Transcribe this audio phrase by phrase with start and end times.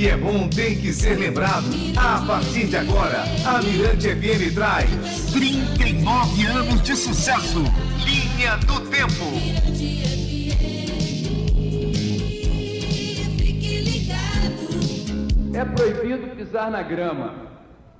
[0.00, 1.66] que é bom tem que ser lembrado.
[1.94, 4.88] A partir de agora, a Mirante FM traz
[5.30, 7.62] 39 anos de sucesso.
[8.02, 9.26] Linha do Tempo.
[15.52, 17.34] É proibido pisar na grama.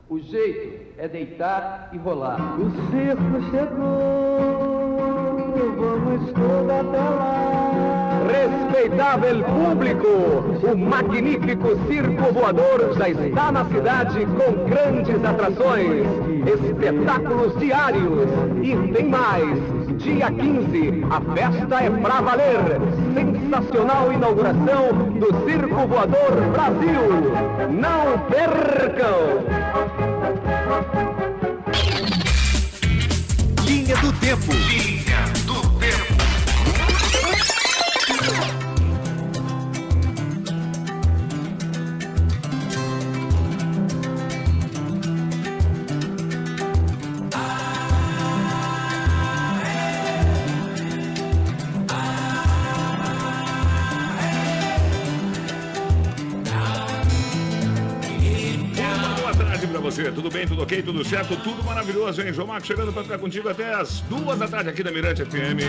[0.09, 2.59] O jeito é deitar e rolar.
[2.59, 4.97] O circo chegou,
[5.77, 7.70] vamos toda até lá.
[8.31, 10.07] Respeitável público,
[10.63, 16.07] o magnífico circo voador já está na cidade com grandes atrações,
[16.47, 18.29] espetáculos diários
[18.63, 19.59] e tem mais.
[19.99, 22.81] Dia 15, a festa é pra valer.
[23.15, 27.03] Sensacional inauguração do Circo Voador Brasil.
[27.69, 29.41] Não percam!
[33.67, 34.90] Linha do Tempo.
[59.91, 62.33] Você, tudo bem, tudo ok, tudo certo, tudo maravilhoso, hein?
[62.33, 65.67] João Marcos chegando pra ficar contigo até as duas da tarde aqui da Mirante FM.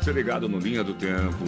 [0.00, 1.44] Você ligado no Linha do Tempo.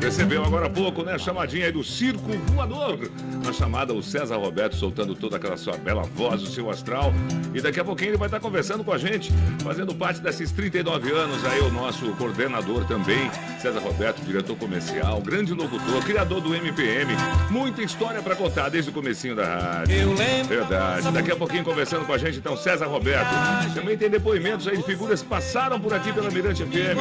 [0.00, 1.18] Recebeu agora há pouco, né?
[1.18, 3.10] Chamadinha aí do Circo Voador.
[3.44, 7.12] Na chamada, o César Roberto soltando toda aquela sua bela voz, o seu astral.
[7.54, 9.30] E daqui a pouquinho ele vai estar conversando com a gente,
[9.62, 15.52] fazendo parte desses 39 anos aí, o nosso coordenador também, César Roberto, diretor comercial, grande
[15.52, 17.12] locutor, criador do MPM.
[17.50, 19.94] Muita história pra contar desde o comecinho da rádio.
[19.94, 20.48] Eu lembro.
[20.48, 21.10] Verdade.
[21.10, 23.28] Daqui a pouquinho conversando com a gente, então, César Roberto.
[23.74, 26.96] Também tem depoimentos aí de figuras que passaram por aqui pela Mirante FM.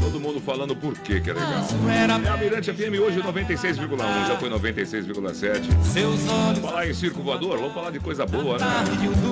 [0.00, 1.64] Todo mundo falando por quê que é legal.
[1.90, 5.82] É a Mirante FM hoje 96,1, já foi 96,7.
[5.84, 8.66] Seus olhos Falar em circo voador, vamos falar de coisa boa, né?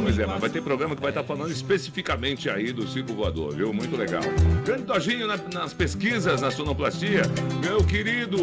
[0.02, 3.54] Pois é, mas vai ter programa que vai estar falando especificamente aí do circo voador,
[3.54, 3.72] viu?
[3.72, 4.22] Muito legal.
[4.64, 7.22] Grande Dojinho na- nas pesquisas, na sonoplastia.
[7.60, 8.38] Meu querido,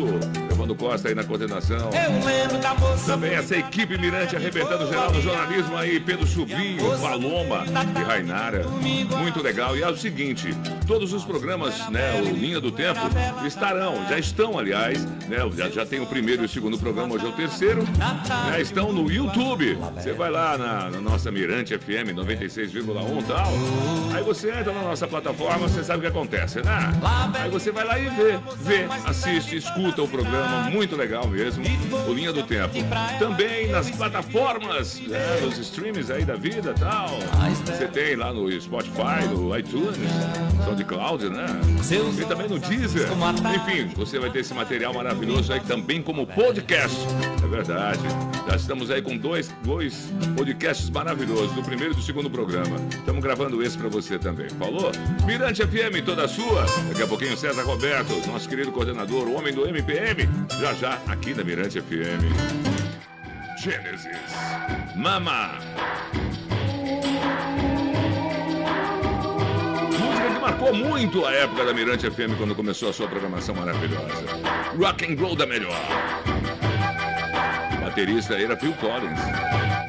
[0.52, 1.90] Evandro Costa aí na coordenação.
[1.92, 6.98] Eu lembro da moça Também essa equipe Mirante arrebentando geral no jornalismo aí, Pedro Chubinho,
[7.00, 7.66] Paloma
[8.00, 8.66] e Rainara.
[8.68, 9.76] Muito legal.
[9.78, 10.50] E é o seguinte,
[10.86, 13.00] todos os programas, né, o Linha do Tempo,
[13.46, 17.26] estarão, já estão, aliás, né, já, já tem o primeiro e o segundo programa, hoje
[17.26, 17.84] é o terceiro,
[18.52, 19.78] né, estão no YouTube.
[19.96, 23.54] Você vai lá na, na nossa Mirante FM 96,1 e tal,
[24.16, 26.94] aí você entra na nossa plataforma, você sabe o que acontece, né?
[27.40, 31.64] Aí você vai lá e vê, vê, assiste, escuta o programa, muito legal mesmo,
[32.08, 32.74] o Linha do Tempo.
[33.20, 35.58] Também nas plataformas, né, nos
[35.94, 37.10] streams aí da vida tal.
[37.66, 39.98] Você tem lá no Spotify, no iTunes,
[40.66, 41.46] SoundCloud, né?
[42.20, 43.08] E também no Deezer.
[43.56, 46.98] Enfim, você vai ter esse material maravilhoso aí também como podcast.
[47.44, 48.02] É verdade.
[48.50, 52.76] Já estamos aí com dois, dois podcasts maravilhosos, do primeiro e do segundo programa.
[52.90, 54.50] Estamos gravando esse pra você também.
[54.50, 54.92] Falou?
[55.26, 56.66] Mirante FM, toda sua.
[56.90, 60.28] Daqui a pouquinho, César Roberto, nosso querido coordenador, o homem do MPM.
[60.60, 62.73] Já já, aqui na Mirante FM.
[63.64, 64.10] Gênesis.
[64.94, 65.58] Mama.
[69.98, 74.26] Música que marcou muito a época da Mirante FM quando começou a sua programação maravilhosa.
[74.78, 75.80] Rock and roll da melhor.
[77.80, 79.22] Baterista era Phil Collins.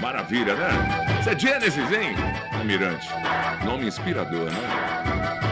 [0.01, 1.19] Maravilha, né?
[1.19, 2.15] Isso é Genesis, hein?
[2.65, 3.09] Mirante.
[3.65, 5.44] Nome inspirador, né?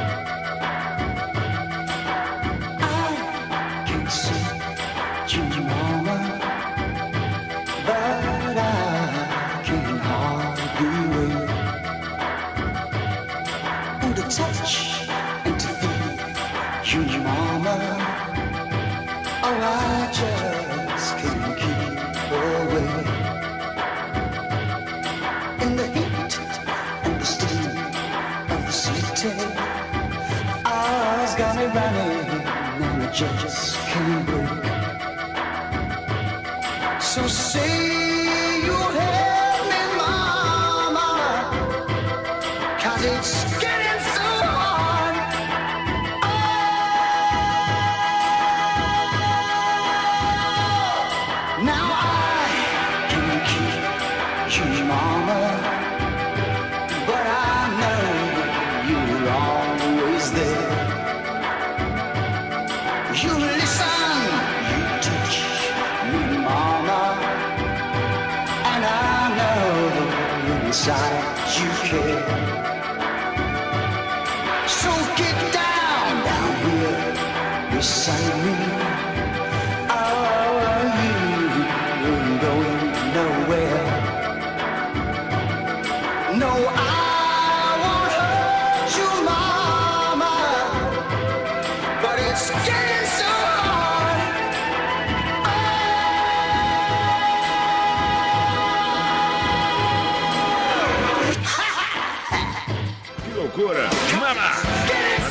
[70.85, 72.72] Inside you care.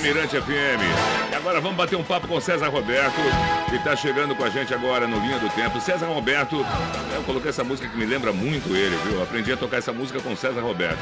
[0.02, 0.82] Mirante FM.
[1.32, 3.22] E agora vamos bater um papo com César Roberto,
[3.70, 5.80] que está chegando com a gente agora no Linha do Tempo.
[5.80, 6.66] César Roberto,
[7.14, 9.22] eu coloquei essa música que me lembra muito ele, viu?
[9.22, 11.02] Aprendi a tocar essa música com César Roberto.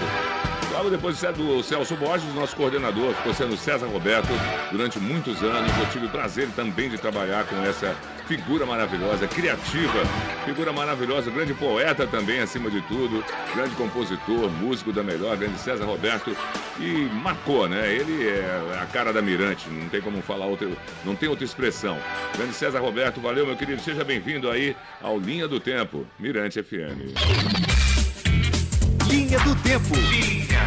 [0.73, 4.29] Logo depois do Celso Borges, nosso coordenador, ficou sendo César Roberto
[4.71, 5.71] durante muitos anos.
[5.77, 7.95] Eu tive o prazer também de trabalhar com essa
[8.29, 10.05] figura maravilhosa, criativa,
[10.45, 15.83] figura maravilhosa, grande poeta também, acima de tudo, grande compositor, músico da melhor, grande César
[15.83, 16.37] Roberto,
[16.79, 17.91] e marcou, né?
[17.91, 20.69] Ele é a cara da Mirante, não tem como falar outra,
[21.03, 21.97] não tem outra expressão.
[22.37, 27.17] Grande César Roberto, valeu, meu querido, seja bem-vindo aí ao Linha do Tempo, Mirante FM.
[29.09, 29.95] Linha do Tempo.
[29.95, 30.58] Linha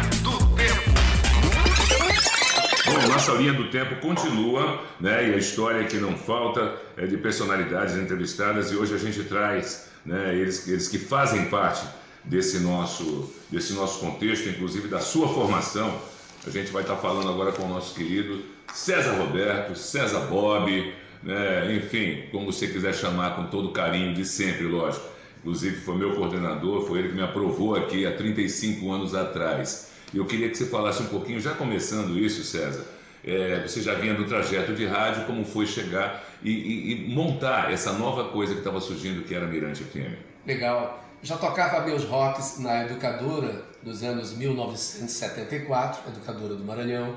[2.93, 5.27] Bom, nossa linha do tempo continua, né?
[5.27, 9.89] E a história que não falta é de personalidades entrevistadas e hoje a gente traz,
[10.05, 10.35] né?
[10.35, 11.83] Eles, eles que fazem parte
[12.23, 15.99] desse nosso, desse nosso contexto, inclusive da sua formação.
[16.45, 20.93] A gente vai estar falando agora com o nosso querido César Roberto, César Bob,
[21.23, 21.75] né?
[21.75, 25.03] Enfim, como você quiser chamar com todo carinho de sempre, lógico.
[25.39, 29.92] Inclusive foi meu coordenador, foi ele que me aprovou aqui há 35 anos atrás.
[30.13, 32.85] Eu queria que você falasse um pouquinho, já começando isso, César,
[33.25, 37.71] é, você já vinha do trajeto de rádio, como foi chegar e, e, e montar
[37.71, 40.13] essa nova coisa que estava surgindo, que era Mirante FM?
[40.45, 41.03] Legal.
[41.21, 47.15] Já tocava meus rocks na educadora dos anos 1974, educadora do Maranhão,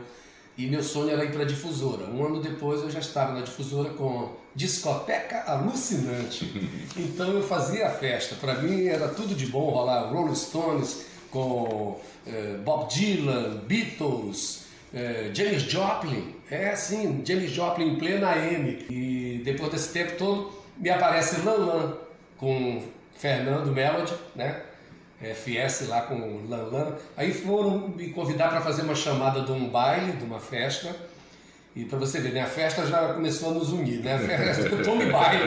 [0.56, 2.04] e meu sonho era ir para a difusora.
[2.04, 6.46] Um ano depois eu já estava na difusora com discoteca alucinante.
[6.96, 8.36] Então eu fazia a festa.
[8.36, 11.04] Para mim era tudo de bom rolar Rolling Stones
[11.36, 16.34] com eh, Bob Dylan, Beatles, eh, James Joplin.
[16.50, 18.86] É assim, James Joplin em plena AM.
[18.88, 21.94] E depois desse tempo todo me aparece Lanlan
[22.38, 22.82] com
[23.18, 24.62] Fernando Melody, né?
[25.20, 26.94] FS lá com o Lanlan.
[27.16, 30.94] Aí foram me convidar para fazer uma chamada de um baile, de uma festa.
[31.76, 34.14] E para você ver, né, a festa já começou a nos unir, né?
[34.14, 35.44] A festa do Tom Baile.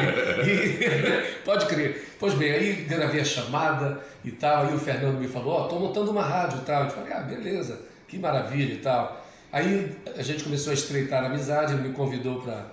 [1.44, 2.08] Pode crer.
[2.20, 5.68] Pois bem, aí gravei a chamada e tal, aí o Fernando me falou, ó, oh,
[5.68, 6.84] tô montando uma rádio e tal.
[6.84, 9.26] Eu falei, ah, beleza, que maravilha e tal.
[9.52, 12.68] Aí a gente começou a estreitar a amizade, ele me convidou para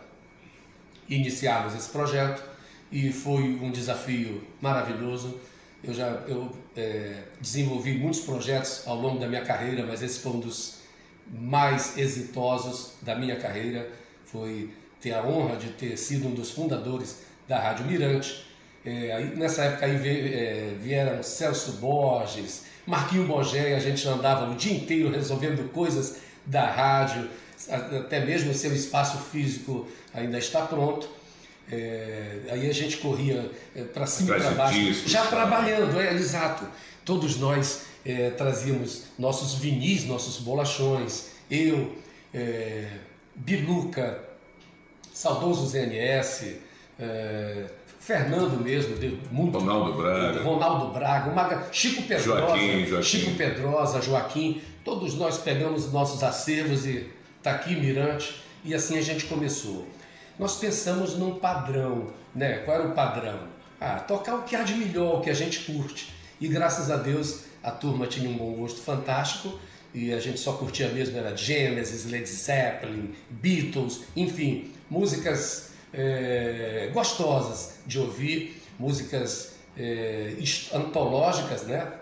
[1.08, 2.44] iniciarmos esse projeto
[2.92, 5.40] e foi um desafio maravilhoso.
[5.82, 10.32] Eu já eu, é, desenvolvi muitos projetos ao longo da minha carreira, mas esse foi
[10.32, 10.85] um dos
[11.30, 13.88] mais exitosos da minha carreira.
[14.24, 14.70] Foi
[15.00, 18.46] ter a honra de ter sido um dos fundadores da Rádio Mirante.
[18.84, 24.54] É, aí, nessa época aí é, vieram Celso Borges, Marquinho Bogé, a gente andava o
[24.54, 27.28] dia inteiro resolvendo coisas da rádio,
[27.68, 31.08] até mesmo o seu espaço físico ainda está pronto.
[31.70, 36.14] É, aí a gente corria é, para cima e para baixo, discos, já trabalhando, é
[36.14, 36.64] exato.
[37.04, 41.96] Todos nós é, trazíamos nossos vinis, nossos bolachões, eu,
[42.32, 42.86] é,
[43.34, 44.22] Biluca,
[45.12, 46.58] saudoso ZNS,
[47.00, 47.64] é,
[47.98, 48.94] Fernando mesmo,
[49.32, 53.02] muito, Ronaldo Braga, Ronaldo Braga, Maga, Chico Pedrosa, Joaquim, Joaquim.
[53.02, 57.10] Chico Pedrosa, Joaquim, todos nós pegamos nossos acervos e
[57.42, 59.84] tá aqui Mirante e assim a gente começou.
[60.38, 62.58] Nós pensamos num padrão, né?
[62.58, 63.40] Qual era o padrão?
[63.80, 66.14] Ah, tocar o que há de melhor, o que a gente curte.
[66.40, 69.58] E graças a Deus a turma tinha um bom gosto fantástico
[69.92, 77.80] e a gente só curtia mesmo era Genesis, Led Zeppelin, Beatles, enfim, músicas é, gostosas
[77.84, 80.36] de ouvir, músicas é,
[80.72, 81.92] antológicas, né?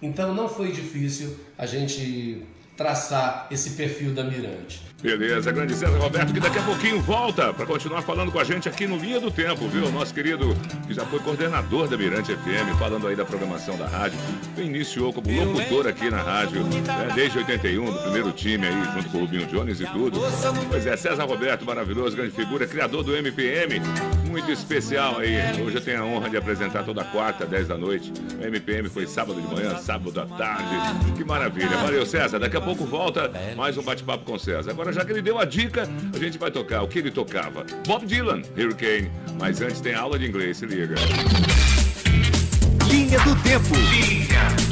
[0.00, 2.42] Então não foi difícil a gente
[2.76, 4.86] traçar esse perfil da Mirante.
[5.02, 8.68] Beleza, grande César Roberto, que daqui a pouquinho volta para continuar falando com a gente
[8.68, 9.90] aqui no Linha do Tempo, viu?
[9.92, 10.56] Nosso querido,
[10.86, 14.18] que já foi coordenador da Mirante FM, falando aí da programação da rádio,
[14.56, 17.12] iniciou como locutor aqui na rádio, né?
[17.14, 20.18] desde 81, do primeiro time aí, junto com o Rubinho Jones e tudo.
[20.68, 23.80] Pois é, César Roberto, maravilhoso, grande figura, criador do MPM,
[24.26, 25.36] muito especial aí.
[25.60, 28.12] Hoje eu tenho a honra de apresentar toda quarta, 10 da noite.
[28.40, 31.12] O MPM foi sábado de manhã, sábado à tarde.
[31.16, 31.76] Que maravilha.
[31.76, 32.38] Valeu, César.
[32.38, 34.70] Daqui a pouco volta mais um bate-papo com o César.
[34.70, 37.64] Agora, já que ele deu a dica, a gente vai tocar o que ele tocava.
[37.86, 39.10] Bob Dylan, Hurricane.
[39.38, 40.94] Mas antes tem aula de inglês, se liga.
[42.88, 43.74] Linha do Tempo.
[43.74, 44.65] Linha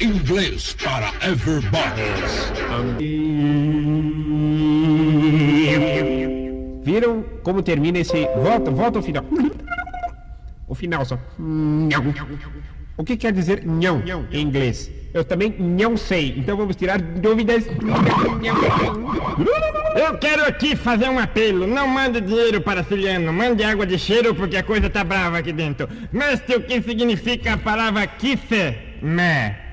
[0.00, 2.04] Inglês para everybody.
[6.84, 8.26] Viram como termina esse.
[8.36, 9.24] Volta, volta ao final.
[10.76, 11.18] final só.
[11.36, 12.14] Nhão.
[12.96, 14.88] O que quer dizer nhão em inglês?
[15.12, 17.66] Eu também não sei, então vamos tirar dúvidas.
[19.96, 21.66] Eu quero aqui fazer um apelo.
[21.66, 25.52] Não mande dinheiro para Ciliano, mande água de cheiro porque a coisa tá brava aqui
[25.52, 25.88] dentro.
[26.12, 28.46] Mestre, o que significa a palavra kiss
[29.02, 29.67] me?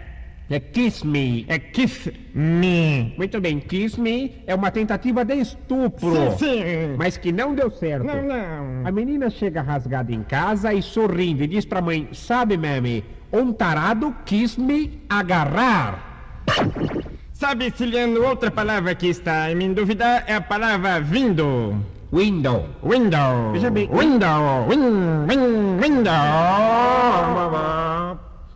[0.47, 3.15] É kiss me, é kiss me.
[3.17, 6.31] Muito bem, kiss me é uma tentativa de estupro.
[6.37, 6.95] Sim, sim.
[6.97, 8.05] Mas que não deu certo.
[8.05, 8.85] Não, não.
[8.85, 13.51] A menina chega rasgada em casa e sorrindo e diz pra mãe: Sabe, mami, um
[13.51, 16.43] tarado quis me agarrar.
[17.33, 21.75] Sabe, Ciliano, outra palavra que está em dúvida é a palavra vindo.
[22.13, 22.69] Window.
[22.83, 23.51] Window.
[23.51, 23.89] Veja bem.
[23.91, 24.67] Window.
[24.69, 26.13] Win, win, window.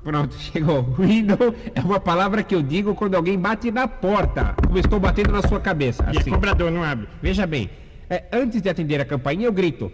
[0.03, 0.83] Pronto, chegou.
[0.97, 5.31] Window é uma palavra que eu digo quando alguém bate na porta, como estou batendo
[5.31, 6.03] na sua cabeça.
[6.13, 6.31] E é Assim.
[6.31, 7.07] cobrador, não abre.
[7.21, 7.69] Veja bem,
[8.09, 9.91] é, antes de atender a campainha, eu grito: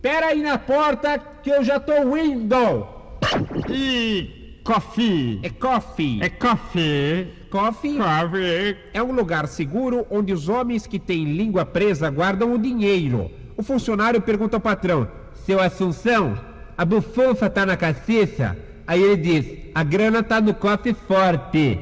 [0.00, 3.18] Pera aí na porta que eu já tô window.
[3.68, 5.40] E coffee.
[5.42, 6.22] É coffee.
[6.22, 7.32] É coffee.
[7.50, 8.76] Coffee Coffee.
[8.92, 13.30] é um lugar seguro onde os homens que têm língua presa guardam o dinheiro.
[13.56, 16.38] O funcionário pergunta ao patrão: Seu Assunção,
[16.76, 18.56] a bufunfa tá na caciça?
[18.88, 21.78] Aí ele diz: A grana tá no cofre forte.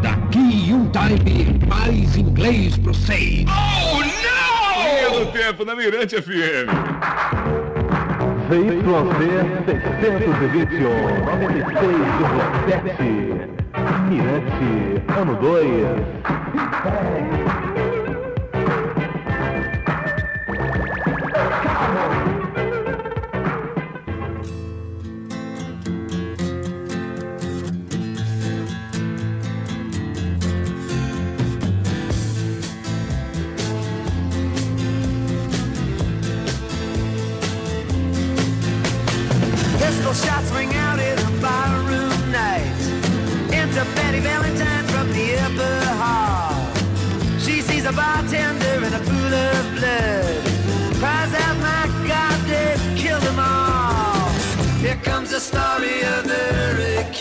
[0.00, 3.44] Daqui um time, mais inglês pro seis.
[4.00, 6.70] Linha do Tempo na Mirante FM.
[8.48, 10.88] ZYC 621,
[12.68, 13.50] 96,7.
[14.08, 17.59] Mirante, ano 2.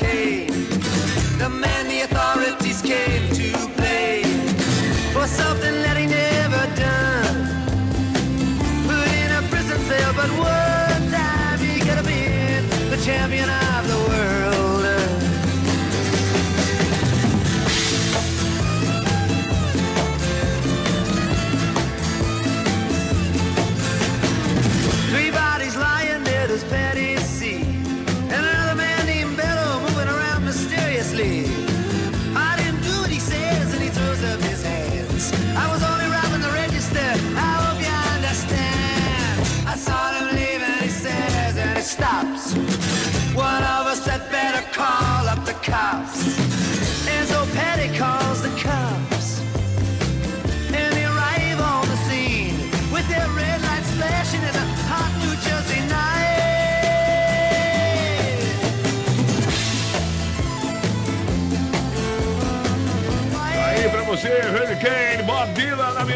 [0.02, 1.79] The man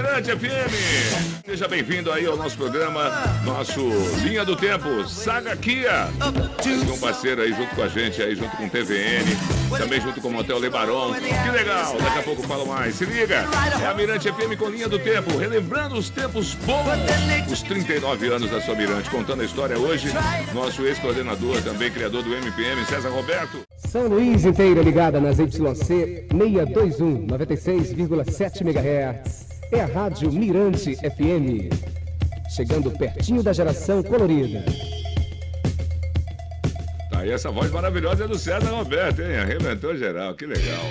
[0.03, 1.43] Mirante FM.
[1.45, 3.09] Seja bem-vindo aí ao nosso programa,
[3.45, 3.79] nosso
[4.21, 6.09] Linha do Tempo, Saga Kia.
[6.93, 9.23] Um parceiro aí junto com a gente, aí junto com o TVN,
[9.77, 11.13] também junto com o Motel Lebaron.
[11.13, 12.95] Que legal, daqui a pouco falo mais.
[12.95, 13.45] Se liga,
[13.81, 16.83] é a Mirante FM com Linha do Tempo, relembrando os tempos bons,
[17.49, 20.09] os 39 anos da sua Mirante, contando a história hoje.
[20.53, 23.61] Nosso ex-coordenador, também criador do MPM, César Roberto.
[23.77, 25.59] São Luís inteira ligada nas YC
[26.27, 29.52] 621, 96,7 MHz.
[29.73, 31.73] É a Rádio Mirante FM.
[32.55, 34.63] Chegando pertinho da geração colorida.
[37.09, 39.35] Tá aí essa voz maravilhosa é do César Roberto, hein?
[39.35, 40.83] Arrebentou geral, que legal.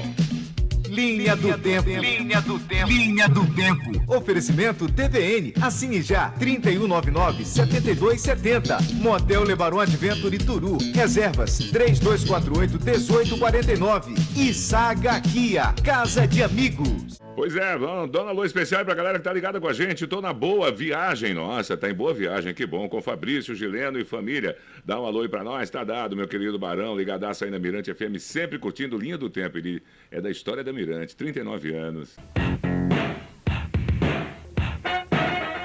[0.89, 1.89] Linha do Tempo.
[1.89, 2.91] Linha do Tempo.
[2.91, 4.03] Linha do Tempo.
[4.09, 5.53] Oferecimento TVN.
[5.63, 6.33] Assine já.
[6.41, 8.95] 3199-7270.
[8.95, 10.77] Motel Lebaron Adventure Turu.
[10.93, 14.19] Reservas 3248-1849.
[14.37, 15.73] E Saga Kia.
[15.85, 17.22] Casa de Amigos.
[17.35, 20.07] Pois é, um alô especial pra galera que tá ligada com a gente.
[20.07, 22.89] Tô na boa viagem, nossa, tá em boa viagem, que bom.
[22.89, 24.57] Com Fabrício, Gileno e família.
[24.85, 27.93] Dá um alô aí pra nós, tá dado, meu querido Barão, ligadaço aí na Mirante
[27.93, 29.59] FM, sempre curtindo Linha do Tempo.
[29.59, 32.17] Ele é da história da Mirante, 39 anos.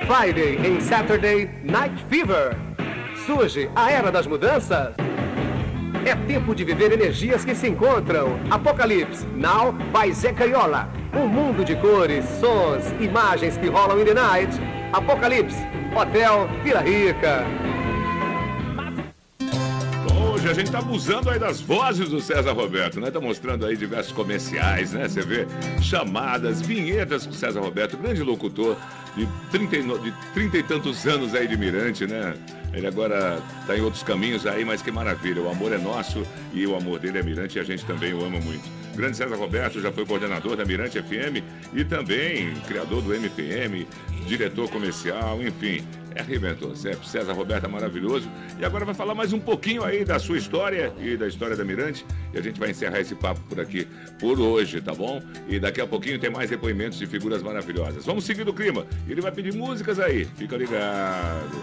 [0.07, 2.55] Friday em Saturday Night Fever.
[3.25, 4.95] Surge a era das mudanças.
[6.07, 8.39] É tempo de viver energias que se encontram.
[8.49, 10.89] Apocalipse, now by Zé Caiola.
[11.13, 14.57] Um mundo de cores, sons, imagens que rolam in the night.
[14.93, 15.57] Apocalipse,
[15.93, 17.43] Hotel Vila Rica.
[20.47, 23.11] Hoje a gente tá abusando aí das vozes do César Roberto, né?
[23.11, 25.07] Tá mostrando aí diversos comerciais, né?
[25.07, 25.45] Você vê
[25.81, 28.77] chamadas, vinhetas com o César Roberto, grande locutor
[29.15, 32.33] de 30, e no- de 30 e tantos anos aí de Mirante, né?
[32.73, 35.41] Ele agora tá em outros caminhos aí, mas que maravilha.
[35.41, 38.23] O amor é nosso e o amor dele é Mirante e a gente também o
[38.23, 38.63] ama muito.
[38.95, 43.85] Grande César Roberto já foi coordenador da Mirante FM e também criador do MPM,
[44.27, 45.83] diretor comercial, enfim.
[46.17, 46.75] É, arrebentou.
[46.75, 47.07] Sempre.
[47.07, 48.27] César Roberto é maravilhoso.
[48.59, 51.63] E agora vai falar mais um pouquinho aí da sua história e da história da
[51.63, 52.05] Mirante.
[52.33, 53.87] E a gente vai encerrar esse papo por aqui
[54.19, 55.21] por hoje, tá bom?
[55.47, 58.05] E daqui a pouquinho tem mais depoimentos de figuras maravilhosas.
[58.05, 58.85] Vamos seguir o clima.
[59.07, 60.25] Ele vai pedir músicas aí.
[60.25, 61.61] Fica ligado.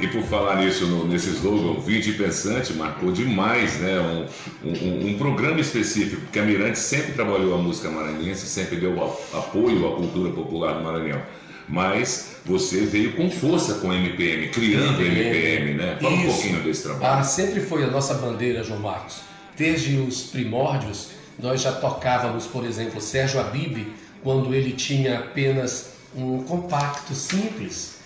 [0.00, 4.28] E por falar nisso, no, nesse slogan, Vinde Pensante, marcou demais, né?
[4.64, 9.02] Um, um, um programa específico, porque a Mirante sempre trabalhou a música maranhense, sempre deu
[9.32, 11.22] apoio à cultura popular do Maranhão.
[11.68, 15.98] Mas você veio com força com o MPM, criando o MPM, né?
[16.00, 16.34] Fala um Isso.
[16.34, 17.20] pouquinho desse trabalho.
[17.20, 19.20] Ah, sempre foi a nossa bandeira, João Marcos.
[19.56, 23.92] Desde os primórdios, nós já tocávamos, por exemplo, Sérgio Abib,
[24.22, 27.96] quando ele tinha apenas um compacto simples.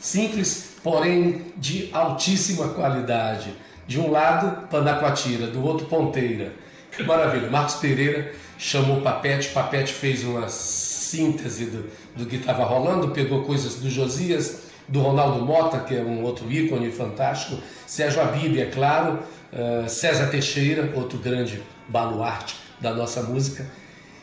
[0.00, 3.52] Simples, porém de altíssima qualidade.
[3.86, 6.52] De um lado, Panacoatira, do outro, Ponteira.
[6.92, 7.50] Que maravilha.
[7.50, 11.84] Marcos Pereira chamou Papete, Papete fez uma síntese do,
[12.18, 16.50] do que estava rolando, pegou coisas do Josias, do Ronaldo Mota, que é um outro
[16.50, 19.20] ícone fantástico, Sérgio Abib, é claro,
[19.52, 23.64] eh, César Teixeira, outro grande baluarte da nossa música,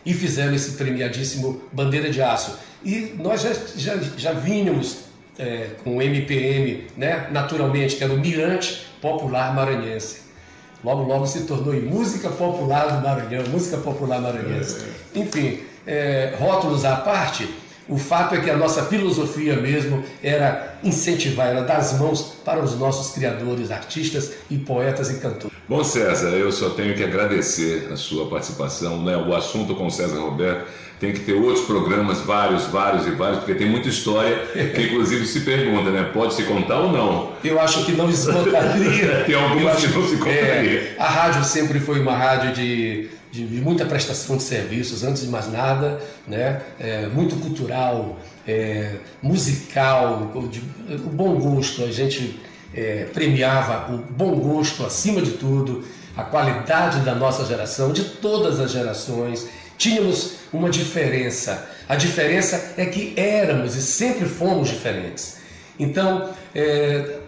[0.05, 2.59] e fizeram esse premiadíssimo Bandeira de Aço.
[2.83, 4.97] E nós já, já, já vínhamos
[5.39, 10.25] eh, com o MPM, né, naturalmente, que era o Mirante Popular Maranhense.
[10.83, 14.85] Logo, logo se tornou em música popular do Maranhão, música popular maranhense.
[15.15, 17.49] Enfim, é, rótulos à parte,
[17.87, 22.59] o fato é que a nossa filosofia mesmo era incentivar, era dar as mãos para
[22.59, 25.55] os nossos criadores, artistas e poetas e cantores.
[25.67, 29.15] Bom, César, eu só tenho que agradecer a sua participação, né?
[29.17, 30.65] O assunto com César Roberto
[30.99, 34.37] tem que ter outros programas, vários, vários e vários, porque tem muita história
[34.73, 36.09] que inclusive se pergunta, né?
[36.13, 37.33] Pode se contar ou não?
[37.43, 39.23] Eu acho que não esgotaria.
[39.25, 40.79] Tem algumas que não se contaria.
[40.79, 45.23] é, a rádio sempre foi uma rádio de, de, de muita prestação de serviços, antes
[45.23, 46.61] de mais nada, né?
[46.79, 48.17] É, muito cultural,
[48.47, 50.63] é, musical, de-
[50.95, 51.83] o bom gosto.
[51.83, 52.39] A gente
[52.73, 55.83] é, premiava o bom gosto acima de tudo,
[56.15, 59.47] a qualidade da nossa geração, de todas as gerações.
[59.77, 61.67] Tínhamos uma diferença.
[61.89, 65.37] A diferença é que éramos e sempre fomos diferentes.
[65.77, 67.19] Então, é,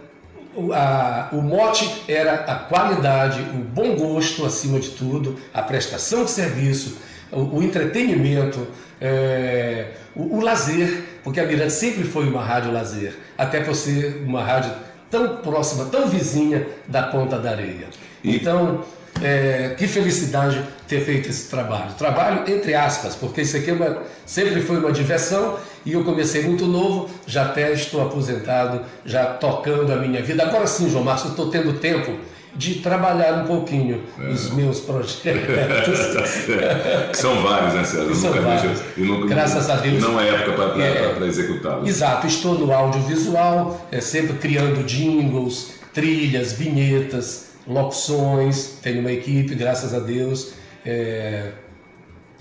[0.72, 6.30] a- o mote era a qualidade, o bom gosto acima de tudo, a prestação de
[6.30, 6.98] serviço,
[7.30, 8.66] o, o entretenimento,
[9.00, 14.22] é, o, o lazer, porque a Mirante sempre foi uma rádio lazer, até por ser
[14.26, 14.70] uma rádio
[15.10, 17.86] tão próxima, tão vizinha da ponta da areia.
[18.22, 18.82] Então,
[19.22, 21.92] é, que felicidade ter feito esse trabalho.
[21.98, 26.42] Trabalho entre aspas, porque isso aqui é uma- sempre foi uma diversão e eu comecei
[26.44, 30.42] muito novo, já até estou aposentado, já tocando a minha vida.
[30.42, 32.12] Agora sim, João eu estou tendo tempo
[32.54, 35.22] de trabalhar um pouquinho os meus projetos.
[37.10, 38.14] que são vários, né, César?
[38.14, 38.62] São Nunca vários.
[38.80, 40.02] deixa- nunca- Graças a Deus.
[40.02, 41.26] Não é época para É.
[41.26, 41.88] executá-los.
[41.88, 48.78] Exato, estou no audiovisual, é, sempre criando jingles, trilhas, vinhetas, locuções.
[48.82, 50.52] Tenho uma equipe, graças a Deus,
[50.84, 51.50] é,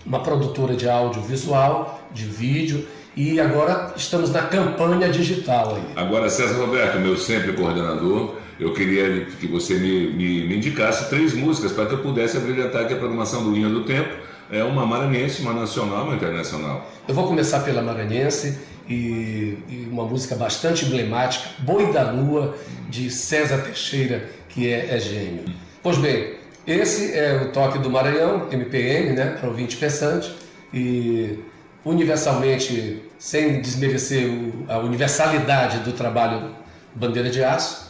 [0.05, 5.83] uma produtora de audiovisual, de vídeo, e agora estamos na campanha digital aí.
[5.95, 11.33] Agora, César Roberto, meu sempre coordenador, eu queria que você me, me- me indicasse três
[11.33, 14.09] músicas para que eu pudesse abrilhantar aqui a programação do Linha do Tempo.
[14.51, 16.89] É uma maranhense, uma nacional uma internacional.
[17.07, 22.55] Eu vou começar pela Maranhense e, e uma música bastante emblemática, Boi da Lua,
[22.89, 25.43] de César Teixeira, que é, é gênio.
[25.83, 30.33] Pois bem, esse é o toque do Maranhão, MPM, né, para ouvinte pensante,
[30.73, 31.39] e
[31.87, 34.29] universalmente, sem desmerecer
[34.67, 36.53] a universalidade do trabalho
[36.93, 37.87] Bandeira de Aço,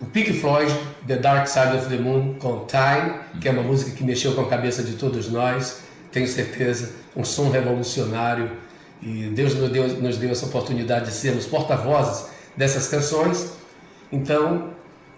[0.00, 0.72] o Pink Floyd,
[1.06, 4.42] The Dark Side of the Moon, com Time, que é uma música que mexeu com
[4.42, 5.80] a cabeça de todos nós,
[6.12, 8.50] tenho certeza, um som revolucionário,
[9.02, 13.52] e Deus nos deu, nos deu essa oportunidade de sermos porta-vozes dessas canções.
[14.12, 14.70] Então,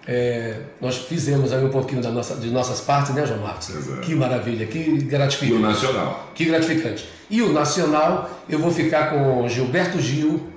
[0.07, 3.71] é, nós fizemos aí um pouquinho da nossa, de nossas partes, né, João Marcos?
[4.03, 5.53] Que maravilha, que gratificante.
[5.53, 6.31] E o nacional?
[6.35, 7.09] Que gratificante.
[7.31, 10.49] E o nacional, eu vou ficar com Gilberto Gil,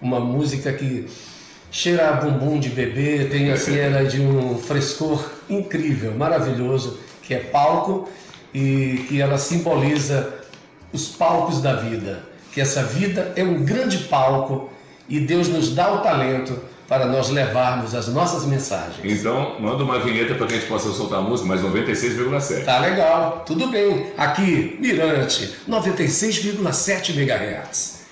[0.00, 1.06] uma música que
[1.70, 7.34] cheira a bumbum de bebê, tem assim, ela é de um frescor incrível, maravilhoso, que
[7.34, 8.08] é palco
[8.54, 10.34] e que ela simboliza
[10.90, 12.22] os palcos da vida.
[12.52, 14.70] Que essa vida é um grande palco
[15.06, 19.18] e Deus nos dá o talento para nós levarmos as nossas mensagens.
[19.20, 22.64] Então, manda uma vinheta para que a gente possa soltar a música, mais 96,7.
[22.64, 24.12] Tá legal, tudo bem.
[24.16, 28.06] Aqui, Mirante, 96,7 MHz.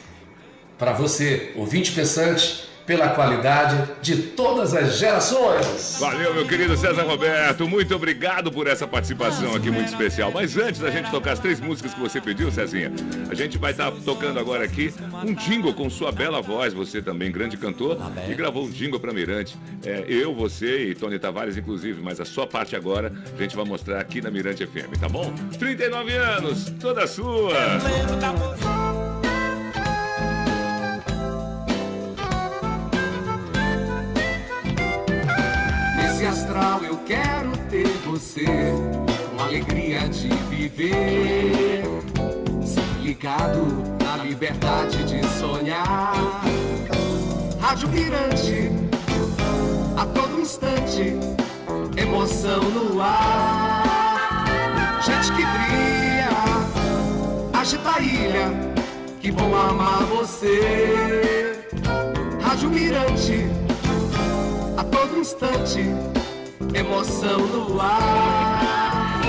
[0.76, 5.96] Para você, ouvinte pensante, pela qualidade de todas as gerações.
[5.98, 7.66] Valeu, meu querido César Roberto.
[7.66, 10.30] Muito obrigado por essa participação aqui muito especial.
[10.32, 12.92] Mas antes da gente tocar as três músicas que você pediu, Cezinha,
[13.30, 14.92] a gente vai estar tocando agora aqui
[15.24, 16.72] um jingle com sua bela voz.
[16.74, 19.56] Você também, grande cantor, e gravou um jingle para Mirante.
[19.84, 23.64] É, eu, você e Tony Tavares, inclusive, mas a sua parte agora a gente vai
[23.64, 25.32] mostrar aqui na Mirante FM, tá bom?
[25.58, 27.52] 39 anos, toda sua.
[36.86, 38.44] Eu quero ter você,
[39.36, 41.84] com alegria de viver.
[42.64, 43.60] Sempre ligado
[44.02, 46.14] na liberdade de sonhar.
[47.60, 48.70] Rádio Mirante,
[49.96, 51.14] a todo instante,
[51.96, 54.44] emoção no ar.
[55.02, 56.30] Gente que brilha,
[57.52, 58.50] agita a ilha,
[59.20, 61.58] que bom amar você.
[62.42, 63.46] Rádio Mirante
[64.76, 65.84] a todo instante,
[66.74, 69.22] emoção no ar.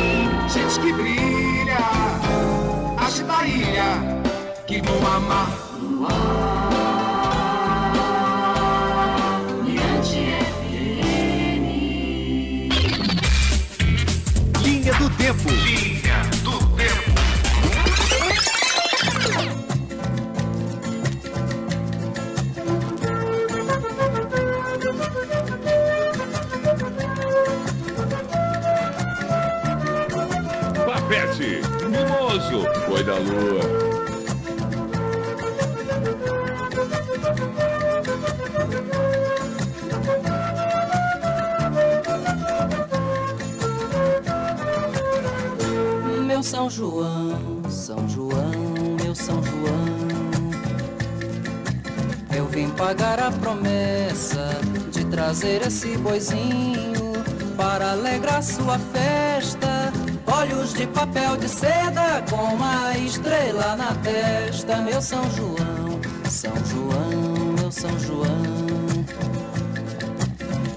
[0.49, 1.77] Gente que brilha,
[2.97, 4.23] agita a ilha,
[4.67, 5.49] que vão amar
[5.81, 6.85] no ar.
[14.63, 15.74] Linha do Tempo.
[55.35, 57.11] Trazer esse boizinho
[57.57, 59.91] para alegrar sua festa.
[60.25, 64.77] Olhos de papel de seda com uma estrela na testa.
[64.77, 68.25] Meu São João, São João, meu São João.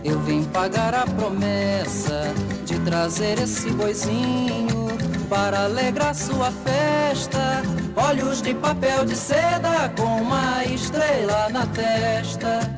[0.03, 4.89] Eu vim pagar a promessa de trazer esse boizinho
[5.31, 7.63] para alegrar sua festa.
[7.95, 12.78] Olhos de papel de seda com uma estrela na testa.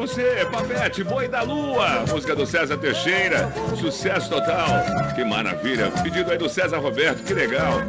[0.00, 4.66] Você, Papete, Boi da Lua, música do César Teixeira, sucesso total,
[5.14, 7.82] que maravilha, pedido aí do César Roberto, que legal,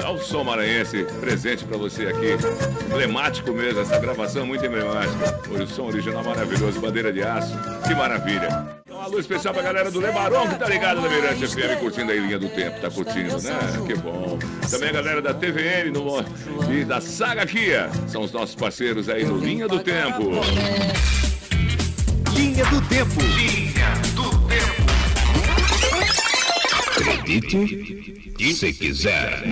[0.00, 2.36] é o som maranhense presente pra você aqui,
[2.86, 8.64] emblemático mesmo, essa gravação muito emblemática, o som original maravilhoso, bandeira de aço, que maravilha.
[8.86, 12.12] Então, uma luz especial pra galera do Lebaron que tá ligado na Mirante FM, curtindo
[12.12, 13.58] aí Linha do Tempo, tá curtindo, né?
[13.84, 14.38] Que bom.
[14.70, 16.24] Também a galera da TVN no,
[16.72, 20.30] e da Saga Kia, são os nossos parceiros aí no Linha do Tempo.
[22.52, 23.20] Linha do Tempo.
[23.22, 24.82] Linha do Tempo.
[26.86, 29.42] Acredite se quiser.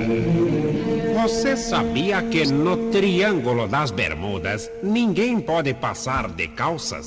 [1.15, 7.07] Você sabia que no Triângulo das Bermudas ninguém pode passar de calças?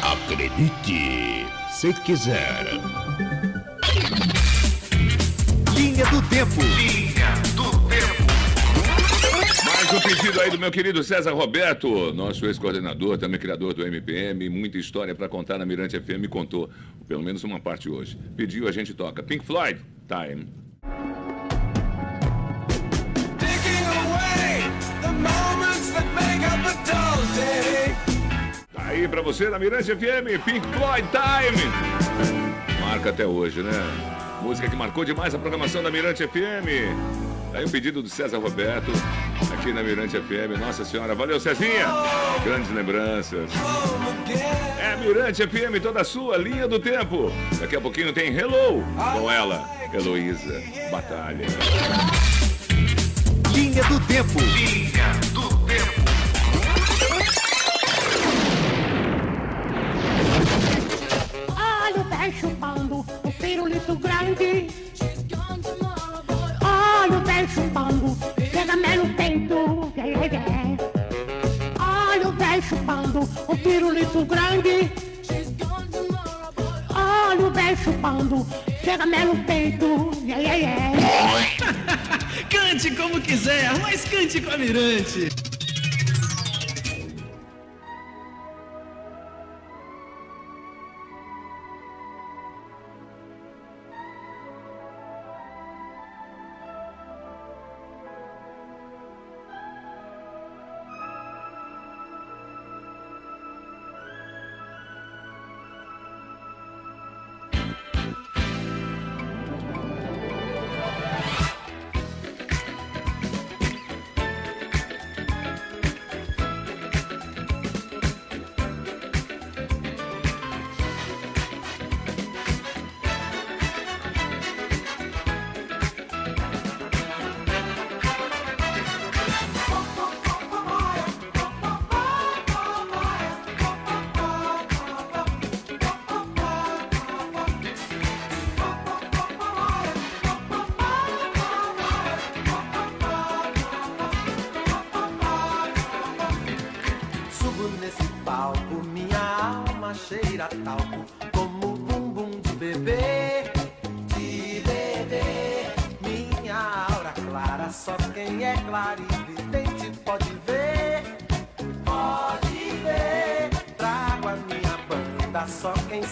[0.00, 2.68] Acredite se quiser.
[5.74, 6.62] Linha do Tempo.
[9.90, 14.48] Mais um pedido aí do meu querido César Roberto, nosso ex-coordenador, também criador do MPM,
[14.48, 16.70] muita história pra contar na Mirante FM, contou
[17.08, 18.16] pelo menos uma parte hoje.
[18.36, 19.20] Pediu, a gente toca.
[19.20, 20.46] Pink Floyd, Time.
[28.72, 32.80] Tá aí pra você na Mirante FM, Pink Floyd Time.
[32.80, 33.72] Marca até hoje, né?
[34.40, 37.18] Música que marcou demais a programação da Mirante FM.
[37.50, 38.92] Tá Aí um pedido do César Roberto,
[39.60, 40.58] aqui na Mirante FM.
[40.58, 41.86] Nossa Senhora, valeu Cezinha!
[42.42, 43.50] Grandes lembranças.
[44.78, 47.30] É Mirante FM, toda sua, linha do tempo.
[47.60, 51.44] Daqui a pouquinho tem Hello com ela, Heloísa Batalha.
[53.52, 54.40] Linha do Tempo.
[54.40, 56.00] Linha do Tempo.
[61.54, 64.68] Olha o pé chupando o pirulito grande.
[66.62, 67.99] Olha o pé chupando,
[73.48, 74.90] o pirulito grande.
[76.94, 78.46] Olha o pé chupando,
[78.84, 80.10] pega mel no peito.
[80.24, 82.46] Yeah, yeah, yeah.
[82.50, 85.49] Cante como quiser, mas cante com a Mirante.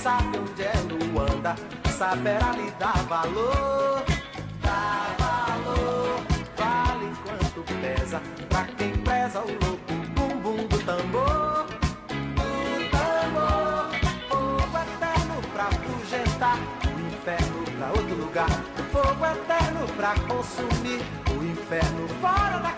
[0.02, 1.54] Sabe onde é Luanda
[1.98, 4.04] Saberá lhe dar valor.
[4.62, 6.22] Dar valor
[6.56, 11.66] Vale quanto pesa Pra quem preza o louco bumbum do tambor.
[12.08, 13.90] Do tambor
[14.28, 18.50] Fogo eterno pra afugentar O inferno pra outro lugar.
[18.92, 21.02] Fogo eterno pra consumir
[21.36, 22.77] O inferno fora daqui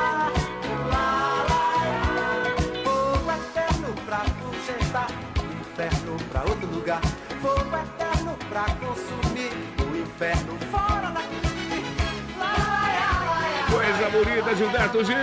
[8.51, 11.39] Pra consumir, o inferno fora daqui.
[13.71, 15.15] Coisa bonita, Gilberto Gil.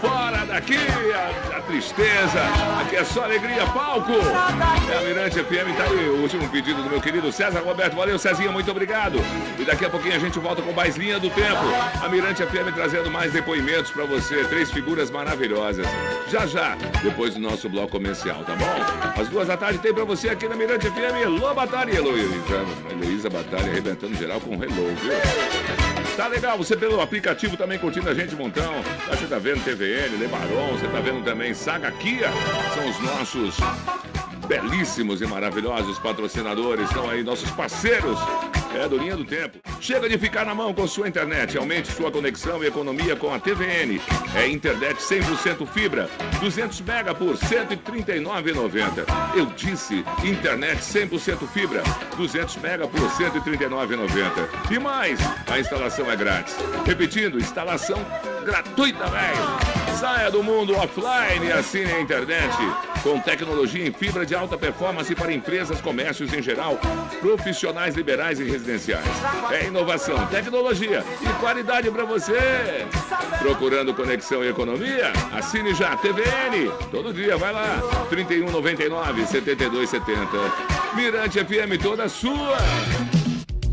[0.00, 0.27] Fora
[0.58, 0.76] daqui,
[1.12, 2.40] a, a tristeza.
[2.80, 4.12] Aqui é só alegria, palco.
[4.12, 7.94] É a Mirante FM, tá aí o último pedido do meu querido César Roberto.
[7.94, 9.18] Valeu, Cezinha, muito obrigado.
[9.58, 11.62] E daqui a pouquinho a gente volta com mais linha do tempo.
[12.02, 14.44] A Mirante FM trazendo mais depoimentos pra você.
[14.44, 15.86] Três figuras maravilhosas.
[16.28, 19.20] Já já, depois do nosso bloco comercial, tá bom?
[19.20, 21.22] Às duas da tarde tem pra você aqui na Mirante FM.
[21.22, 21.94] Hello, Batalha.
[21.94, 25.97] Heloísa, Heloísa Batalha arrebentando geral com Hello, viu?
[26.18, 28.74] Tá legal, você pelo aplicativo também curtindo a gente montão.
[29.08, 32.28] Você tá vendo TVN, Lebaron, você tá vendo também Saga Kia.
[32.74, 33.56] São os nossos
[34.48, 36.88] belíssimos e maravilhosos patrocinadores.
[36.90, 38.18] São aí nossos parceiros.
[38.74, 39.58] É do Linha do Tempo.
[39.80, 41.56] Chega de ficar na mão com sua internet.
[41.56, 44.00] Aumente sua conexão e economia com a TVN.
[44.34, 46.08] É internet 100% fibra.
[46.40, 49.04] 200 mega por R$ 139,90.
[49.36, 51.82] Eu disse internet 100% fibra.
[52.16, 54.72] 200 mega por R$ 139,90.
[54.72, 55.18] E mais,
[55.50, 56.56] a instalação é grátis.
[56.86, 57.98] Repetindo, instalação
[58.44, 59.77] gratuita, velho.
[59.98, 62.56] Saia do mundo offline e assine a internet.
[63.02, 66.78] Com tecnologia em fibra de alta performance para empresas, comércios em geral,
[67.20, 69.04] profissionais liberais e residenciais.
[69.50, 72.86] É inovação, tecnologia e qualidade para você.
[73.40, 75.12] Procurando conexão e economia?
[75.32, 76.70] Assine já TVN.
[76.92, 77.82] Todo dia, vai lá.
[78.08, 80.28] 3199 7270.
[80.94, 82.56] Mirante FM toda sua.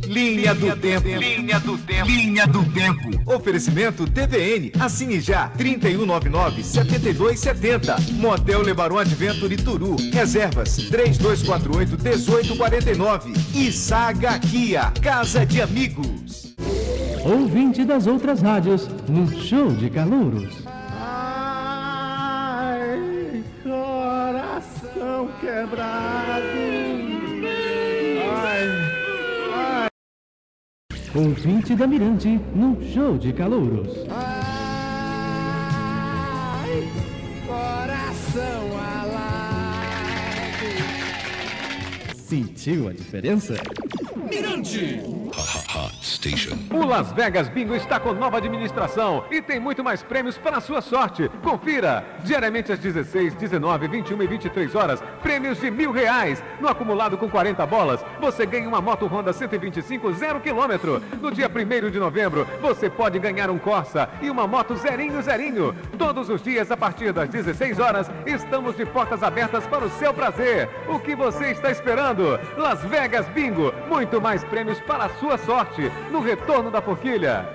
[0.08, 1.08] Linha do Tempo.
[1.08, 2.10] Linha do Tempo.
[2.10, 3.10] Linha do Tempo.
[3.26, 4.72] Oferecimento TVN.
[4.80, 5.50] Assine já.
[5.58, 8.12] 3199-7270.
[8.13, 9.98] Motel Lebaron Adventure Turu.
[10.13, 13.36] Reservas 3248-1849.
[13.54, 14.91] E Saga Kia.
[15.02, 16.56] Casa de Amigos.
[17.26, 20.63] Ouvinte das outras rádios, no show de calouros.
[22.68, 26.85] Ai, coração quebrado.
[31.15, 33.88] Ouvinte da Mirante, no show de calouros.
[34.10, 34.43] Ai,
[37.47, 39.25] coração alado.
[42.17, 43.54] Sentiu a diferença?
[44.30, 44.99] Mirante.
[46.71, 50.62] O Las Vegas Bingo está com nova administração e tem muito mais prêmios para a
[50.62, 51.30] sua sorte.
[51.43, 52.06] Confira!
[52.24, 56.41] Diariamente às 16, 19, 21 e 23 horas, prêmios de mil reais.
[56.60, 61.02] No acumulado com 40 bolas, você ganha uma moto Honda 125 zero quilômetro.
[61.21, 65.76] No dia 1 de novembro, você pode ganhar um Corsa e uma moto zerinho zerinho.
[65.98, 70.13] Todos os dias, a partir das 16 horas, estamos de portas abertas para o seu
[70.13, 70.69] prazer.
[70.88, 72.39] O que você está esperando?
[72.58, 75.92] Las Vegas Bingo, muito mais prêmios para a sua sorte.
[76.12, 77.46] No retorno da forquilha.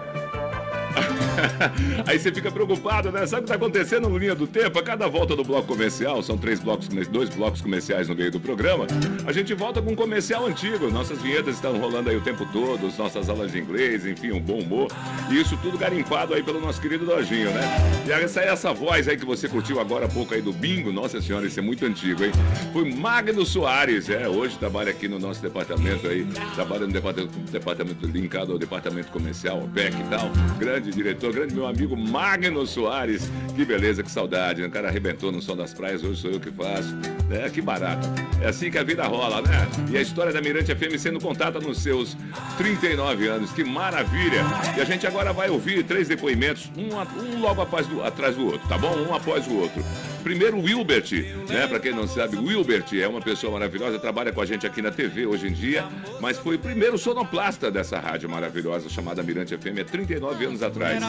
[2.07, 3.27] Aí você fica preocupado, né?
[3.27, 4.79] Sabe o que está acontecendo no Linha do Tempo?
[4.79, 8.41] A cada volta do bloco comercial, são três blocos, dois blocos comerciais no meio do
[8.41, 8.87] programa,
[9.27, 10.91] a gente volta com um comercial antigo.
[10.91, 14.41] Nossas vinhetas estão rolando aí o tempo todo, as nossas aulas de inglês, enfim, um
[14.41, 14.89] bom humor.
[15.31, 17.63] E isso tudo garimpado aí pelo nosso querido Dojinho, né?
[18.07, 21.21] E essa, essa voz aí que você curtiu agora há pouco aí do Bingo, nossa
[21.21, 22.33] senhora, isso é muito antigo, hein?
[22.73, 26.25] Foi Magno Soares, é, hoje trabalha aqui no nosso departamento aí,
[26.55, 30.31] trabalha no departamento, departamento linkado ao departamento comercial, PEC e tal.
[30.59, 33.31] Grande diretor, grande meu amigo Magno Soares.
[33.55, 34.61] Que beleza, que saudade.
[34.61, 34.69] Né?
[34.69, 36.95] O cara arrebentou no Som das Praias, hoje sou eu que faço.
[37.31, 38.09] É, que barato.
[38.41, 39.69] É assim que a vida rola, né?
[39.93, 42.17] E a história da Mirante FM sendo contada nos seus
[42.57, 43.53] 39 anos.
[43.53, 44.45] Que maravilha.
[44.77, 48.47] E a gente agora vai ouvir três depoimentos, um, um logo após do, atrás do
[48.47, 48.97] outro, tá bom?
[48.97, 49.83] Um após o outro.
[50.23, 51.11] Primeiro, o Wilbert,
[51.49, 51.67] né?
[51.67, 54.83] Para quem não sabe, o Wilbert é uma pessoa maravilhosa, trabalha com a gente aqui
[54.83, 55.87] na TV hoje em dia,
[56.21, 61.01] mas foi o primeiro sonoplasta dessa rádio maravilhosa chamada Mirante FM há 39 anos atrás.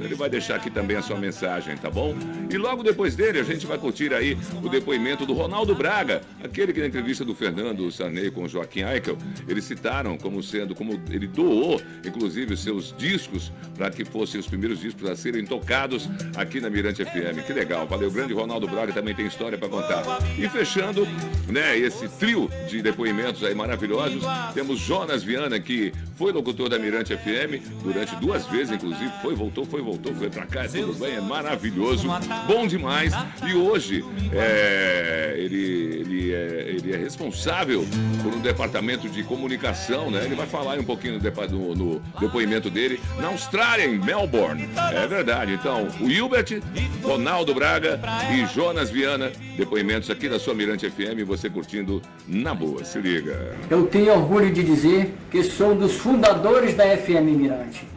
[0.00, 2.14] Ele vai deixar aqui também a sua mensagem, tá bom?
[2.50, 6.72] E logo depois dele, a gente vai curtir aí o depoimento do Ronaldo Braga, aquele
[6.72, 9.16] que na entrevista do Fernando Sarney com o Joaquim Eichel,
[9.48, 14.46] eles citaram como sendo, como ele doou, inclusive, os seus discos para que fossem os
[14.46, 17.44] primeiros discos a serem tocados aqui na Mirante FM.
[17.46, 20.04] Que legal, valeu, grande Ronaldo Braga também tem história para contar.
[20.38, 21.06] E fechando,
[21.48, 27.16] né, esse trio de depoimentos aí maravilhosos, temos Jonas Viana, que foi locutor da Mirante
[27.16, 31.16] FM durante duas vezes, inclusive, foi, voltou, foi, voltou, foi para cá, é tudo bem,
[31.16, 32.08] é maravilhoso,
[32.46, 33.12] bom demais.
[33.46, 35.56] E hoje, é, ele,
[36.00, 37.86] ele, é, ele é responsável
[38.22, 40.24] por um departamento de comunicação, né?
[40.24, 44.68] Ele vai falar um pouquinho no, no depoimento dele na Austrália, em Melbourne.
[44.92, 45.52] É verdade.
[45.52, 46.62] Então, o Hilbert,
[47.02, 48.00] Ronaldo Braga
[48.32, 52.82] e Jonas Viana, depoimentos aqui da sua Mirante FM, você curtindo na boa.
[52.84, 53.54] Se liga.
[53.68, 57.94] Eu tenho orgulho de dizer que sou um dos fundadores da FM Mirante.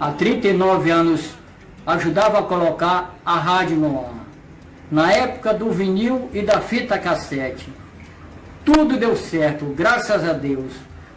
[0.00, 1.34] Há 39 anos
[1.86, 4.14] ajudava a colocar a rádio no ar.
[4.90, 7.70] Na época do vinil e da fita cassete.
[8.64, 10.72] Tudo deu certo, graças a Deus.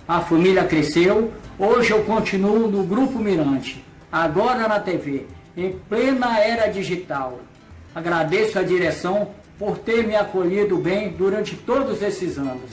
[0.06, 6.70] A família cresceu, hoje eu continuo no Grupo Mirante, agora na TV, em plena era
[6.70, 7.40] digital.
[7.96, 12.70] Agradeço a direção por ter me acolhido bem durante todos esses anos.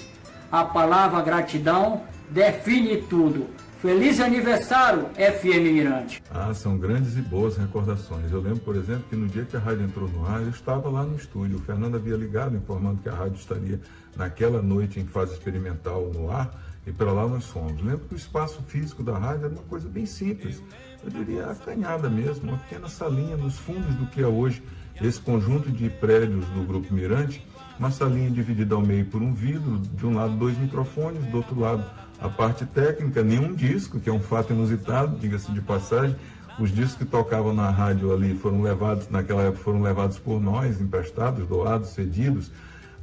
[0.51, 3.47] A palavra gratidão define tudo.
[3.81, 6.23] Feliz aniversário, FM Mirante.
[6.31, 8.31] Ah, são grandes e boas recordações.
[8.31, 10.91] Eu lembro, por exemplo, que no dia que a rádio entrou no ar, eu estava
[10.91, 11.57] lá no estúdio.
[11.57, 13.81] O Fernando havia ligado informando que a rádio estaria
[14.15, 16.51] naquela noite em fase experimental no ar
[16.87, 17.81] e para lá nós fomos.
[17.81, 20.63] Lembro que o espaço físico da rádio era uma coisa bem simples,
[21.03, 24.63] eu diria acanhada mesmo, uma pequena salinha nos fundos do que é hoje
[25.01, 27.43] esse conjunto de prédios do Grupo Mirante,
[27.79, 31.59] uma salinha dividida ao meio por um vidro, de um lado dois microfones, do outro
[31.59, 31.83] lado
[32.21, 36.15] a parte técnica, nenhum disco, que é um fato inusitado, diga-se de passagem.
[36.59, 40.81] Os discos que tocavam na rádio ali foram levados, naquela época, foram levados por nós,
[40.81, 42.51] emprestados, doados, cedidos.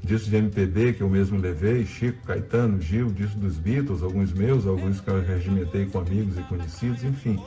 [0.03, 4.67] Discos de MPB que eu mesmo levei, Chico, Caetano, Gil, discos dos Beatles, alguns meus,
[4.67, 7.41] alguns que eu regimentei com amigos e conhecidos, enfim.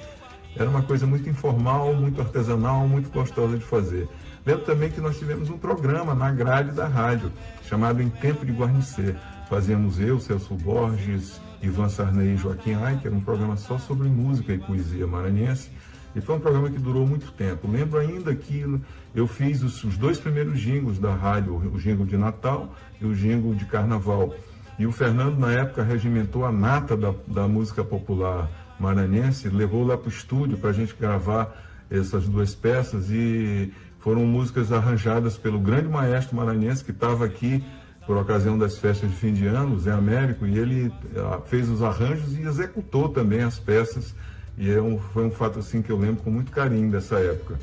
[0.56, 4.08] Era uma coisa muito informal, muito artesanal, muito gostosa de fazer.
[4.44, 7.30] Lembro também que nós tivemos um programa na grade da rádio,
[7.68, 9.16] chamado Em Tempo de Guarnecer.
[9.50, 14.06] Fazíamos eu, Celso Borges, Ivan Sarney e Joaquim Ai, que era um programa só sobre
[14.06, 15.68] música e poesia maranhense.
[16.14, 17.68] E foi um programa que durou muito tempo.
[17.68, 18.64] Lembro ainda que
[19.12, 23.12] eu fiz os, os dois primeiros jingles da rádio, o jingle de Natal e o
[23.12, 24.32] jingle de Carnaval.
[24.78, 28.48] E o Fernando, na época, regimentou a nata da, da música popular
[28.78, 34.24] maranhense, levou lá para o estúdio para a gente gravar essas duas peças e foram
[34.24, 37.64] músicas arranjadas pelo grande maestro maranhense que estava aqui
[38.10, 41.80] por ocasião das festas de fim de ano, Zé Américo, e ele ah, fez os
[41.80, 44.16] arranjos e executou também as peças,
[44.58, 47.56] e é um, foi um fato assim que eu lembro com muito carinho dessa época.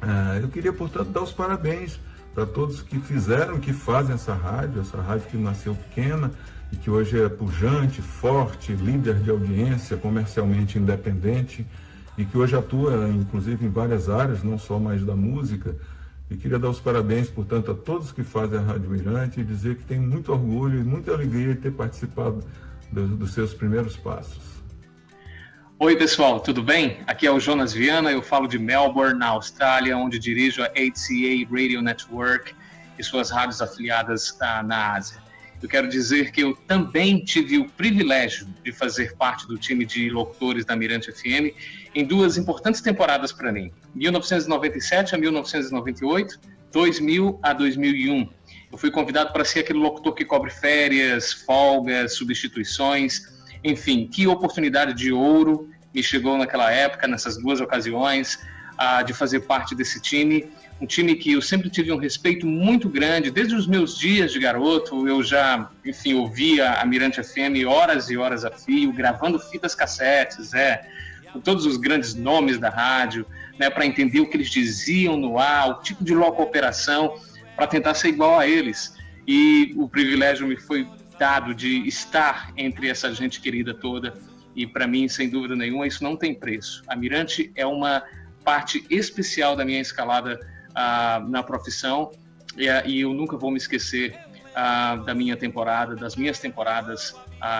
[0.00, 2.00] Ah, eu queria, portanto, dar os parabéns
[2.34, 6.30] para todos que fizeram, que fazem essa rádio, essa rádio que nasceu pequena
[6.72, 11.66] e que hoje é pujante, forte, líder de audiência, comercialmente independente
[12.16, 15.76] e que hoje atua, inclusive, em várias áreas, não só mais da música.
[16.30, 19.76] E queria dar os parabéns, portanto, a todos que fazem a Rádio Mirante e dizer
[19.76, 22.44] que tenho muito orgulho e muita alegria de ter participado
[22.92, 24.38] do- dos seus primeiros passos.
[25.78, 26.98] Oi, pessoal, tudo bem?
[27.06, 31.46] Aqui é o Jonas Viana, eu falo de Melbourne, na Austrália, onde dirijo a HCA
[31.50, 32.52] Radio Network
[32.98, 35.18] e suas rádios afiliadas ah, na Ásia.
[35.60, 40.08] Eu quero dizer que eu também tive o privilégio de fazer parte do time de
[40.08, 41.54] locutores da Mirante FM
[41.94, 46.38] em duas importantes temporadas para mim, 1997 a 1998,
[46.72, 48.28] 2000 a 2001.
[48.70, 53.22] Eu fui convidado para ser aquele locutor que cobre férias, folgas, substituições,
[53.64, 58.38] enfim, que oportunidade de ouro me chegou naquela época, nessas duas ocasiões,
[59.06, 60.48] de fazer parte desse time.
[60.80, 64.38] Um time que eu sempre tive um respeito muito grande, desde os meus dias de
[64.38, 69.74] garoto, eu já, enfim, ouvia a Mirante FM horas e horas a fio, gravando fitas
[69.74, 70.88] cassetes, é,
[71.32, 73.26] com todos os grandes nomes da rádio,
[73.58, 77.16] né, para entender o que eles diziam no ar, o tipo de loco operação,
[77.56, 78.94] para tentar ser igual a eles.
[79.26, 80.86] E o privilégio me foi
[81.18, 84.14] dado de estar entre essa gente querida toda.
[84.54, 86.84] E para mim, sem dúvida nenhuma, isso não tem preço.
[86.86, 88.04] A Mirante é uma
[88.44, 90.38] parte especial da minha escalada
[90.74, 92.10] ah, na profissão
[92.56, 94.18] e, ah, e eu nunca vou me esquecer
[94.54, 97.14] ah, da minha temporada, das minhas temporadas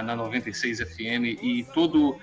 [0.04, 2.18] na 96 FM e todo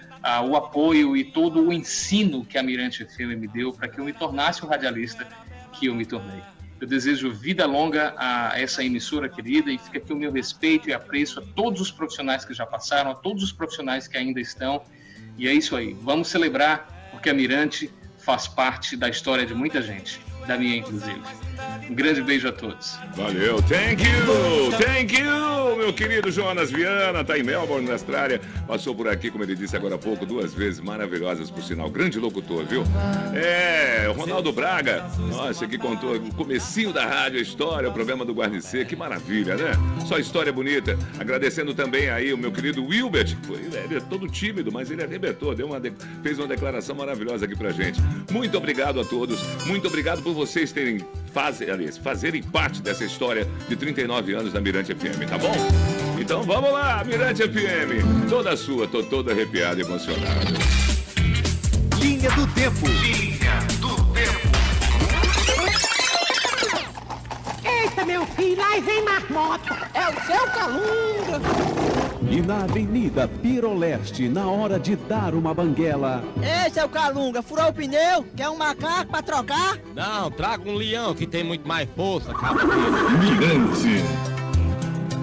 [0.45, 4.03] o apoio e todo o ensino que a Mirante FM me deu para que eu
[4.03, 5.25] me tornasse o radialista
[5.71, 6.41] que eu me tornei.
[6.79, 10.93] Eu desejo vida longa a essa emissora querida e fica aqui o meu respeito e
[10.93, 14.83] apreço a todos os profissionais que já passaram, a todos os profissionais que ainda estão.
[15.37, 15.93] E é isso aí.
[16.01, 21.21] Vamos celebrar, porque a Mirante faz parte da história de muita gente, da minha inclusive.
[21.89, 22.97] Um grande beijo a todos.
[23.15, 28.95] Valeu, thank you, thank you, meu querido Jonas Viana, tá em Melbourne, na Austrália, passou
[28.95, 32.65] por aqui, como ele disse agora há pouco, duas vezes maravilhosas, por sinal, grande locutor,
[32.65, 32.83] viu?
[33.35, 38.33] É, Ronaldo Braga, nossa, que contou o comecinho da rádio, a história, o programa do
[38.33, 39.71] Guarnicê, que maravilha, né?
[40.07, 40.97] Só história bonita.
[41.19, 45.53] Agradecendo também aí o meu querido Wilbert, foi, ele é todo tímido, mas ele arrebentou,
[45.53, 45.81] deu uma
[46.23, 48.01] fez uma declaração maravilhosa aqui pra gente.
[48.31, 50.99] Muito obrigado a todos, muito obrigado por vocês terem
[51.31, 51.69] fazer,
[52.01, 55.53] fazerem parte dessa história de 39 anos da Mirante FM, tá bom?
[56.19, 60.53] Então vamos lá, Mirante FM, toda sua, tô todo arrepiado e emocionado.
[61.99, 62.87] Linha do Tempo.
[62.87, 64.55] Linha do Tempo.
[67.63, 69.89] Eita, meu filho, lá vem marmota.
[69.93, 72.04] É o seu calunga.
[72.29, 77.73] E na Avenida Piroleste, na hora de dar uma banguela, Ei, seu Calunga, furou o
[77.73, 78.25] pneu?
[78.35, 79.77] Quer um macaco pra trocar?
[79.95, 82.55] Não, traga um leão que tem muito mais força, cara.
[82.65, 84.03] Mirante.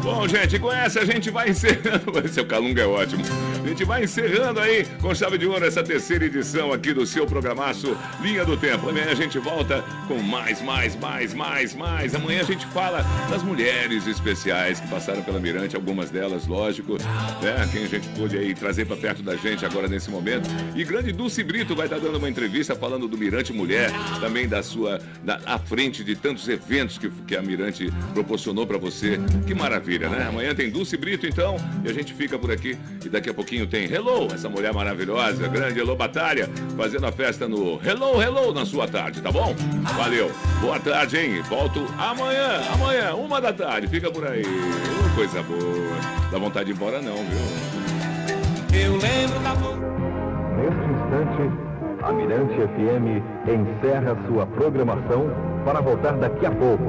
[0.02, 2.18] Bom, gente, com essa a gente vai encerrando.
[2.24, 3.22] Esse é o Calunga é ótimo.
[3.62, 7.24] A gente vai encerrando aí com chave de ouro essa terceira edição aqui do seu
[7.24, 8.88] programaço Linha do Tempo.
[8.88, 12.12] Amanhã a gente volta com mais, mais, mais, mais, mais.
[12.12, 16.94] Amanhã a gente fala das mulheres especiais que passaram pela Mirante, algumas delas, lógico,
[17.40, 17.68] né?
[17.70, 20.48] Quem a gente pôde aí trazer para perto da gente agora nesse momento.
[20.74, 24.60] E grande Dulce Brito vai estar dando uma entrevista falando do Mirante Mulher, também da
[24.62, 29.20] sua, da, à frente de tantos eventos que, que a Mirante proporcionou para você.
[29.46, 30.26] Que maravilha, né?
[30.28, 32.76] Amanhã tem Dulce Brito, então, e a gente fica por aqui.
[33.04, 37.46] E daqui a pouquinho tem Hello, essa mulher maravilhosa, grande Hello Batalha, fazendo a festa
[37.46, 39.54] no Hello, Hello na sua tarde, tá bom?
[39.94, 40.30] Valeu.
[40.60, 41.42] Boa tarde, hein?
[41.42, 43.86] Volto amanhã, amanhã, uma da tarde.
[43.88, 44.42] Fica por aí.
[44.42, 45.60] Ô, coisa boa.
[46.30, 48.80] Dá vontade de ir embora, não, viu?
[48.80, 49.52] Eu lembro da
[50.56, 51.52] Neste instante,
[52.02, 55.30] a Mirante FM encerra sua programação
[55.64, 56.84] para voltar daqui a pouco.